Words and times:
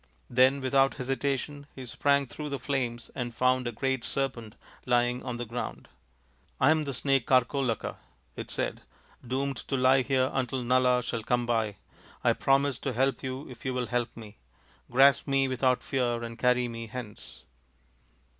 Then 0.31 0.61
without 0.61 0.95
hesitation 0.95 1.67
he 1.75 1.85
sprang 1.85 2.25
through 2.25 2.49
the 2.49 2.57
flames 2.57 3.11
and 3.13 3.35
found 3.35 3.67
a 3.67 3.71
great 3.71 4.03
serpent 4.03 4.55
lying 4.87 5.21
on 5.21 5.37
the 5.37 5.45
ground." 5.45 5.87
I 6.59 6.71
am 6.71 6.85
the 6.85 6.93
snake 6.95 7.27
Karkolaka," 7.27 7.97
it 8.35 8.49
said," 8.49 8.81
doomed 9.27 9.57
to 9.57 9.77
lie 9.77 10.01
here 10.01 10.31
until 10.33 10.63
Nala 10.63 11.03
shall 11.03 11.21
come 11.21 11.45
by. 11.45 11.75
I 12.23 12.33
promise 12.33 12.79
to 12.79 12.93
help 12.93 13.21
you 13.21 13.47
if 13.47 13.63
you 13.63 13.75
will 13.75 13.85
help 13.85 14.17
me. 14.17 14.37
Grasp 14.89 15.27
me 15.27 15.47
without 15.47 15.83
fear 15.83 16.23
and 16.23 16.39
carry 16.39 16.67
me 16.67 16.87
hence. 16.87 17.43